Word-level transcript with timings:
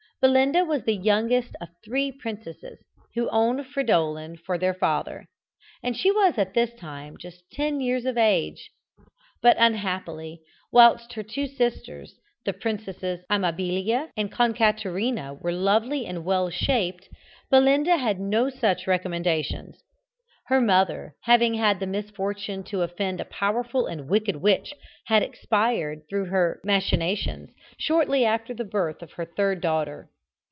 Belinda 0.23 0.63
was 0.63 0.83
the 0.83 0.95
youngest 0.95 1.55
of 1.59 1.69
three 1.83 2.11
princesses 2.11 2.77
who 3.15 3.27
owned 3.29 3.65
Fridolin 3.65 4.37
for 4.37 4.55
their 4.59 4.75
father, 4.75 5.25
and 5.81 5.97
she 5.97 6.11
was 6.11 6.37
at 6.37 6.53
this 6.53 6.75
time 6.75 7.17
just 7.17 7.41
ten 7.51 7.81
years 7.81 8.05
of 8.05 8.19
age. 8.19 8.69
But, 9.41 9.55
unhappily, 9.57 10.41
whilst 10.71 11.13
her 11.13 11.23
two 11.23 11.47
sisters, 11.47 12.19
the 12.45 12.53
Princesses 12.53 13.25
Amabilia 13.31 14.11
and 14.15 14.31
Concaterina 14.31 15.33
were 15.41 15.51
lovely 15.51 16.05
and 16.05 16.23
well 16.23 16.51
shaped, 16.51 17.09
Belinda 17.49 17.97
had 17.97 18.19
no 18.19 18.47
such 18.51 18.85
recommendations. 18.85 19.83
Her 20.47 20.59
mother, 20.59 21.13
having 21.21 21.53
had 21.53 21.79
the 21.79 21.85
misfortune 21.87 22.63
to 22.65 22.81
offend 22.81 23.21
a 23.21 23.25
powerful 23.25 23.85
and 23.85 24.09
wicked 24.09 24.35
witch, 24.35 24.73
had 25.05 25.23
expired, 25.23 25.99
through 26.09 26.25
her 26.25 26.59
machinations, 26.65 27.51
shortly 27.77 28.25
after 28.25 28.53
the 28.53 28.65
birth 28.65 29.01
of 29.01 29.13
her 29.13 29.23
third 29.25 29.61
daughter. 29.61 30.09